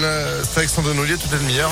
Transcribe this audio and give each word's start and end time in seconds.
C'est 0.00 0.58
avec 0.58 0.70
Sandrine 0.70 0.98
Ollier, 0.98 1.16
toute 1.18 1.30
la 1.30 1.38
demi-heure. 1.38 1.70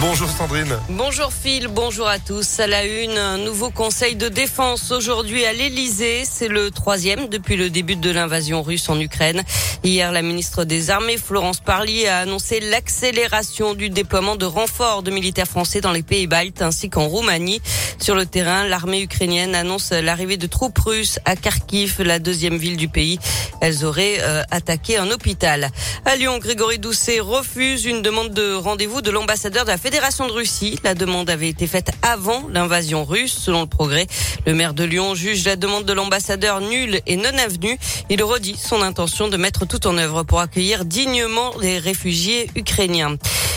Bonjour 0.00 0.30
Sandrine. 0.30 0.78
Bonjour 0.88 1.30
Phil, 1.32 1.68
bonjour 1.68 2.06
à 2.08 2.18
tous. 2.18 2.60
À 2.60 2.66
la 2.66 2.84
une, 2.86 3.18
un 3.18 3.36
nouveau 3.36 3.70
conseil 3.70 4.16
de 4.16 4.28
défense 4.28 4.92
aujourd'hui 4.92 5.44
à 5.44 5.52
l'Elysée. 5.52 6.22
C'est 6.24 6.48
le 6.48 6.70
troisième 6.70 7.28
depuis 7.28 7.56
le 7.56 7.68
début 7.68 7.96
de 7.96 8.10
l'invasion 8.10 8.62
russe 8.62 8.88
en 8.88 8.98
Ukraine. 8.98 9.42
Hier, 9.82 10.12
la 10.12 10.20
ministre 10.20 10.64
des 10.64 10.90
Armées, 10.90 11.16
Florence 11.16 11.60
Parly, 11.60 12.06
a 12.06 12.18
annoncé 12.18 12.60
l'accélération 12.60 13.72
du 13.72 13.88
déploiement 13.88 14.36
de 14.36 14.44
renforts 14.44 15.02
de 15.02 15.10
militaires 15.10 15.46
français 15.46 15.80
dans 15.80 15.90
les 15.90 16.02
pays 16.02 16.26
baltes 16.26 16.60
ainsi 16.60 16.90
qu'en 16.90 17.08
Roumanie. 17.08 17.62
Sur 17.98 18.14
le 18.14 18.26
terrain, 18.26 18.66
l'armée 18.66 19.00
ukrainienne 19.00 19.54
annonce 19.54 19.92
l'arrivée 19.92 20.36
de 20.36 20.46
troupes 20.46 20.78
russes 20.78 21.18
à 21.24 21.34
Kharkiv, 21.34 22.02
la 22.02 22.18
deuxième 22.18 22.58
ville 22.58 22.76
du 22.76 22.88
pays. 22.88 23.18
Elles 23.62 23.86
auraient 23.86 24.18
euh, 24.20 24.42
attaqué 24.50 24.98
un 24.98 25.10
hôpital. 25.10 25.70
À 26.04 26.16
Lyon, 26.16 26.38
Grégory 26.38 26.78
Doucet 26.78 27.20
refuse 27.20 27.86
une 27.86 28.02
demande 28.02 28.34
de 28.34 28.52
rendez-vous 28.52 29.00
de 29.00 29.10
l'ambassadeur 29.10 29.64
de 29.64 29.70
la 29.70 29.78
Fédération 29.78 30.26
de 30.26 30.32
Russie. 30.32 30.78
La 30.84 30.94
demande 30.94 31.30
avait 31.30 31.48
été 31.48 31.66
faite 31.66 31.90
avant 32.02 32.46
l'invasion 32.52 33.04
russe, 33.04 33.32
selon 33.32 33.62
le 33.62 33.66
progrès. 33.66 34.06
Le 34.46 34.54
maire 34.54 34.74
de 34.74 34.84
Lyon 34.84 35.14
juge 35.14 35.44
la 35.44 35.56
demande 35.56 35.86
de 35.86 35.92
l'ambassadeur 35.94 36.60
nulle 36.60 37.00
et 37.06 37.16
non 37.16 37.36
avenue. 37.38 37.78
Il 38.10 38.22
redit 38.22 38.56
son 38.56 38.82
intention 38.82 39.28
de 39.28 39.36
mettre 39.38 39.66
tout 39.70 39.86
en 39.86 39.96
œuvre 39.98 40.24
pour 40.24 40.40
accueillir 40.40 40.84
dignement 40.84 41.52
les 41.60 41.78
réfugiés 41.78 42.50
ukrainiens. 42.56 43.16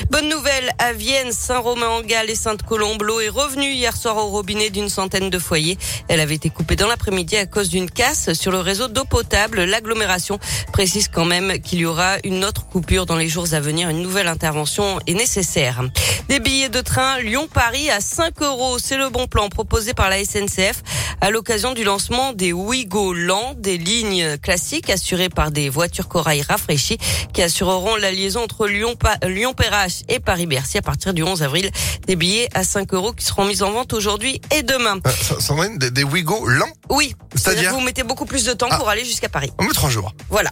Bonne 0.10 0.30
nouvelle 0.30 0.72
à 0.80 0.94
Vienne, 0.94 1.32
Saint-Romain-en-Galles 1.32 2.30
et 2.30 2.36
Sainte-Colombe. 2.36 3.02
L'eau 3.04 3.20
est 3.20 3.30
revenue 3.30 3.72
hier 3.72 3.96
soir 3.96 4.18
au 4.18 4.28
robinet 4.28 4.70
d'une 4.70 4.90
centaine 4.90 5.30
de 5.30 5.40
foyers. 5.40 5.78
Elle 6.08 6.20
avait 6.20 6.36
été 6.36 6.50
coupée 6.50 6.76
dans 6.76 6.88
l'après-midi 6.88 7.38
à 7.38 7.46
cause 7.46 7.70
d'une 7.70 7.90
casse 7.90 8.34
sur 8.34 8.52
le 8.52 8.60
réseau 8.60 8.88
d'eau 8.88 9.06
potable. 9.06 9.64
L'agglomération 9.64 10.40
précise 10.72 11.08
quand 11.08 11.26
même 11.26 11.60
qu'il 11.62 11.80
y 11.80 11.86
aura 11.86 12.18
une 12.24 12.44
autre 12.44 12.66
coupure 12.66 13.06
dans 13.06 13.16
les 13.16 13.30
jours 13.30 13.54
à 13.54 13.60
venir. 13.60 13.90
Une 13.90 14.02
nouvelle 14.02 14.28
intervention 14.28 15.00
est 15.08 15.14
nécessaire. 15.14 15.82
Des 16.28 16.40
billets 16.40 16.70
de 16.70 16.82
train 16.82 17.20
Lyon-Paris 17.20 17.90
à 17.90 18.00
5 18.02 18.42
euros. 18.42 18.78
C'est 18.80 18.98
le 18.98 19.10
bon 19.10 19.28
plan 19.28 19.50
proposé 19.50 19.94
par 19.94 20.10
la 20.10 20.24
SNCF 20.24 20.84
à 21.22 21.30
l'occasion 21.30 21.74
du 21.74 21.84
lancement 21.84 22.34
des 22.34 22.52
Ouigo 22.52 23.14
Lent, 23.14 23.54
des 23.58 23.78
lignes 23.78 24.38
classiques 24.38 24.90
assurées 24.90 25.30
par 25.30 25.52
des 25.52 25.70
voitures 25.70 26.10
corail 26.10 26.42
rafraîchies 26.42 26.98
qui 27.34 27.42
assureront 27.42 27.96
la 27.96 28.12
liaison 28.12 28.44
entre 28.44 28.68
Lyon-Perrache 28.68 29.93
et 30.10 30.20
Paris-Bercy 30.20 30.78
à 30.78 30.82
partir 30.82 31.14
du 31.14 31.24
11 31.24 31.44
avril. 31.44 31.70
Des 32.08 32.16
billets 32.16 32.50
à 32.54 32.64
5 32.64 32.94
euros 32.94 33.14
qui 33.14 33.26
seront 33.26 33.46
mis 33.46 33.62
en 33.64 33.72
vente 33.72 33.94
aujourd'hui 33.94 34.42
et 34.56 34.64
demain. 34.64 34.98
Euh, 35.06 35.12
Sandrine, 35.40 35.78
des, 35.78 35.92
des 35.92 36.04
Ouigo 36.04 36.48
lents 36.48 36.66
Oui. 36.90 37.16
C'est-à-dire 37.36 37.72
vous 37.72 37.82
mettez 37.82 38.04
beaucoup 38.04 38.26
plus 38.26 38.46
de 38.46 38.54
temps 38.54 38.68
ah. 38.70 38.78
pour 38.78 38.90
aller 38.90 39.06
jusqu'à 39.06 39.30
Paris. 39.30 39.52
On 39.58 39.64
met 39.64 39.74
trois 39.74 39.90
jours. 39.90 40.14
Voilà. 40.30 40.52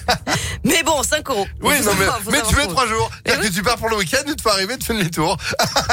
mais 0.64 0.82
bon, 0.82 1.02
5 1.02 1.28
euros. 1.30 1.46
Oui, 1.62 1.74
non, 1.84 1.92
mais, 1.98 2.06
mais 2.32 2.42
tu 2.48 2.56
mets 2.56 2.66
trois 2.66 2.86
jours. 2.86 3.10
Et 3.24 3.30
que 3.30 3.52
tu 3.52 3.62
pars 3.62 3.76
pour 3.76 3.88
le 3.88 3.96
week-end, 3.96 4.22
tu 4.26 4.36
te 4.36 4.42
fais 4.42 4.50
arriver, 4.50 4.76
tu 4.78 4.86
fais 4.86 4.94
les 4.94 5.10
tours. 5.10 5.36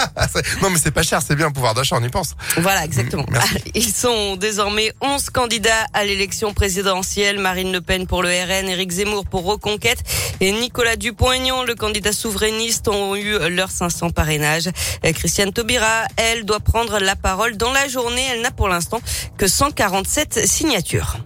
non, 0.62 0.70
mais 0.70 0.80
c'est 0.82 0.92
pas 0.92 1.04
cher, 1.04 1.22
c'est 1.26 1.36
bien, 1.36 1.52
pouvoir 1.52 1.74
d'achat, 1.74 1.98
on 2.00 2.04
y 2.04 2.10
pense. 2.10 2.36
Voilà, 2.58 2.86
exactement. 2.86 3.26
Ils 3.76 3.94
sont 3.94 4.36
désormais 4.36 4.94
11 5.02 5.30
candidats 5.30 5.86
à 5.94 6.04
l'élection 6.04 6.54
présidentielle. 6.54 7.40
Marine 7.40 7.72
Le 7.72 7.82
Pen 7.82 8.08
pour 8.08 8.24
le 8.24 8.30
RN, 8.30 8.70
Éric 8.70 8.92
Zemmour 8.92 9.26
pour 9.26 9.46
Reconquête 9.46 10.00
et 10.40 10.52
Nicolas 10.52 10.96
Dupont-Aignan, 10.96 11.64
le 11.64 11.76
candidat 11.76 12.12
souverainiste, 12.12 12.69
ont 12.88 13.16
eu 13.16 13.38
leurs 13.50 13.72
500 13.72 14.12
parrainages. 14.12 14.70
Christiane 15.04 15.52
Taubira, 15.52 16.04
elle, 16.18 16.46
doit 16.46 16.60
prendre 16.60 17.00
la 17.00 17.16
parole 17.16 17.58
dans 17.58 17.72
la 17.72 17.88
journée. 17.88 18.26
Elle 18.32 18.42
n'a 18.42 18.52
pour 18.52 18.68
l'instant 18.68 19.00
que 19.38 19.48
147 19.48 20.48
signatures. 20.48 21.18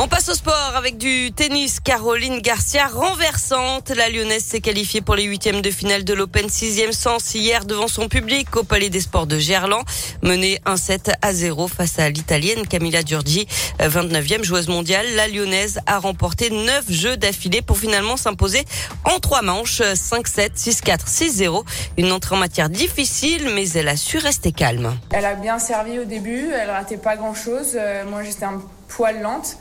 On 0.00 0.06
passe 0.06 0.28
au 0.28 0.34
sport 0.34 0.76
avec 0.76 0.96
du 0.96 1.32
tennis. 1.32 1.80
Caroline 1.80 2.38
Garcia 2.38 2.86
renversante. 2.86 3.90
La 3.90 4.08
Lyonnaise 4.08 4.44
s'est 4.44 4.60
qualifiée 4.60 5.00
pour 5.00 5.16
les 5.16 5.24
huitièmes 5.24 5.60
de 5.60 5.72
finale 5.72 6.04
de 6.04 6.14
l'Open 6.14 6.48
6 6.48 6.92
sens 6.92 7.34
hier 7.34 7.64
devant 7.64 7.88
son 7.88 8.06
public 8.06 8.54
au 8.54 8.62
Palais 8.62 8.90
des 8.90 9.00
Sports 9.00 9.26
de 9.26 9.40
Gerland. 9.40 9.82
Menée 10.22 10.60
1-7 10.66 11.14
à 11.20 11.32
0 11.32 11.66
face 11.66 11.98
à 11.98 12.08
l'Italienne 12.10 12.64
Camilla 12.68 13.00
Giorgi, 13.04 13.48
29e 13.80 14.44
joueuse 14.44 14.68
mondiale. 14.68 15.04
La 15.16 15.26
Lyonnaise 15.26 15.80
a 15.86 15.98
remporté 15.98 16.50
9 16.50 16.84
jeux 16.92 17.16
d'affilée 17.16 17.60
pour 17.60 17.76
finalement 17.76 18.16
s'imposer 18.16 18.64
en 19.04 19.18
trois 19.18 19.42
manches 19.42 19.80
5-7, 19.80 20.52
6-4, 20.54 21.08
6-0. 21.08 21.64
Une 21.96 22.12
entrée 22.12 22.36
en 22.36 22.38
matière 22.38 22.68
difficile, 22.70 23.50
mais 23.52 23.68
elle 23.70 23.88
a 23.88 23.96
su 23.96 24.18
rester 24.18 24.52
calme. 24.52 24.96
Elle 25.10 25.24
a 25.24 25.34
bien 25.34 25.58
servi 25.58 25.98
au 25.98 26.04
début. 26.04 26.50
Elle 26.52 26.70
ratait 26.70 26.98
pas 26.98 27.16
grand 27.16 27.34
chose. 27.34 27.72
Euh, 27.74 28.04
moi, 28.08 28.22
j'étais 28.22 28.44
un 28.44 28.62
poil 28.86 29.20
lente 29.22 29.56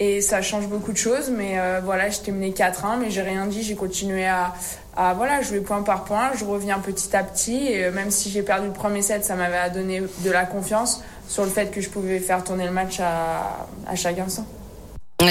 et 0.00 0.20
ça 0.20 0.42
change 0.42 0.66
beaucoup 0.68 0.92
de 0.92 0.96
choses. 0.96 1.30
Mais 1.30 1.58
euh, 1.58 1.80
voilà, 1.84 2.08
j'étais 2.10 2.32
menée 2.32 2.50
4-1, 2.50 2.98
mais 3.00 3.10
j'ai 3.10 3.22
rien 3.22 3.46
dit. 3.46 3.62
J'ai 3.62 3.74
continué 3.74 4.26
à, 4.26 4.54
voilà, 5.14 5.42
jouer 5.42 5.60
point 5.60 5.82
par 5.82 6.04
point. 6.04 6.30
Je 6.34 6.44
reviens 6.44 6.78
petit 6.78 7.14
à 7.16 7.22
petit. 7.22 7.68
Et 7.68 7.84
euh, 7.84 7.92
même 7.92 8.10
si 8.10 8.30
j'ai 8.30 8.42
perdu 8.42 8.66
le 8.66 8.72
premier 8.72 9.02
set, 9.02 9.24
ça 9.24 9.34
m'avait 9.34 9.70
donné 9.70 10.02
de 10.24 10.30
la 10.30 10.44
confiance 10.44 11.02
sur 11.28 11.44
le 11.44 11.50
fait 11.50 11.70
que 11.70 11.80
je 11.80 11.88
pouvais 11.88 12.18
faire 12.18 12.44
tourner 12.44 12.66
le 12.66 12.72
match 12.72 13.00
à, 13.00 13.66
à 13.86 13.94
chaque 13.94 14.18
instant. 14.18 14.46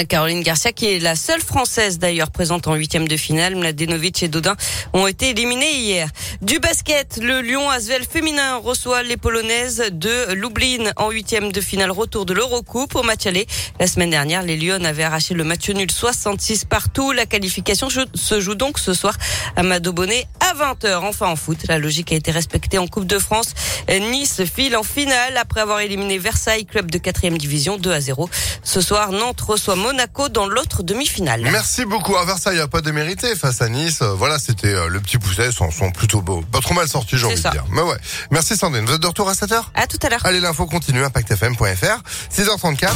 Caroline 0.08 0.42
Garcia, 0.42 0.72
qui 0.72 0.86
est 0.86 0.98
la 0.98 1.14
seule 1.14 1.42
française 1.42 1.98
d'ailleurs 1.98 2.30
présente 2.30 2.66
en 2.66 2.74
huitième 2.74 3.06
de 3.06 3.16
finale. 3.16 3.54
Mladenovic 3.54 4.22
et 4.22 4.28
Dodin 4.28 4.56
ont 4.94 5.06
été 5.06 5.30
éliminés 5.30 5.74
hier. 5.74 6.08
Du 6.40 6.58
basket, 6.58 7.18
le 7.22 7.42
Lyon 7.42 7.68
Asvel 7.68 8.04
féminin 8.04 8.56
reçoit 8.56 9.02
les 9.02 9.16
Polonaises 9.16 9.84
de 9.92 10.32
Lublin 10.32 10.90
en 10.96 11.10
huitième 11.10 11.52
de 11.52 11.60
finale. 11.60 11.90
Retour 11.90 12.24
de 12.24 12.32
l'Eurocoupe 12.32 12.94
au 12.94 13.02
match 13.02 13.26
aller. 13.26 13.46
La 13.78 13.86
semaine 13.86 14.10
dernière, 14.10 14.42
les 14.42 14.56
Lyon 14.56 14.82
avaient 14.84 15.02
arraché 15.02 15.34
le 15.34 15.44
match 15.44 15.68
nul 15.68 15.90
66 15.90 16.64
partout. 16.64 17.12
La 17.12 17.26
qualification 17.26 17.88
se 17.90 18.40
joue 18.40 18.54
donc 18.54 18.78
ce 18.78 18.94
soir 18.94 19.14
à 19.56 19.62
Madobonnet 19.62 20.26
à 20.40 20.54
20h. 20.54 21.04
Enfin 21.04 21.26
en 21.26 21.36
foot, 21.36 21.58
la 21.68 21.78
logique 21.78 22.12
a 22.12 22.16
été 22.16 22.30
respectée 22.30 22.78
en 22.78 22.86
Coupe 22.86 23.06
de 23.06 23.18
France. 23.18 23.52
Nice 23.88 24.42
file 24.44 24.76
en 24.76 24.82
finale 24.82 25.36
après 25.36 25.60
avoir 25.60 25.80
éliminé 25.80 26.18
Versailles, 26.18 26.64
club 26.64 26.90
de 26.90 26.98
quatrième 26.98 27.36
division 27.36 27.76
2 27.76 27.92
à 27.92 28.00
0. 28.00 28.28
Ce 28.62 28.80
soir, 28.80 29.12
Nantes 29.12 29.40
reçoit 29.40 29.76
Monaco 29.82 30.28
dans 30.28 30.46
l'autre 30.46 30.82
demi-finale. 30.84 31.42
Merci 31.50 31.84
beaucoup. 31.84 32.16
À 32.16 32.24
Versailles, 32.24 32.54
il 32.54 32.58
n'y 32.58 32.62
a 32.62 32.68
pas 32.68 32.80
démérité 32.80 33.34
face 33.34 33.60
à 33.62 33.68
Nice. 33.68 34.00
Euh, 34.00 34.14
voilà, 34.14 34.38
c'était 34.38 34.72
euh, 34.72 34.86
le 34.88 35.00
petit 35.00 35.18
pousset, 35.18 35.50
sont, 35.50 35.70
sont 35.72 35.90
plutôt 35.90 36.22
beaux. 36.22 36.42
Pas 36.52 36.60
trop 36.60 36.74
mal 36.74 36.86
sortis, 36.88 37.18
j'ai 37.18 37.26
envie 37.26 37.34
de 37.34 37.50
dire. 37.50 37.64
Mais 37.70 37.82
ouais. 37.82 37.96
Merci 38.30 38.56
Sandrine. 38.56 38.84
Vous 38.84 38.94
êtes 38.94 39.00
de 39.00 39.06
retour 39.06 39.28
à 39.28 39.32
7h 39.32 39.64
À 39.74 39.86
tout 39.88 39.98
à 40.02 40.08
l'heure. 40.08 40.24
Allez, 40.24 40.40
l'info 40.40 40.66
continue, 40.66 41.04
impactfm.fr. 41.04 42.02
6h34. 42.32 42.88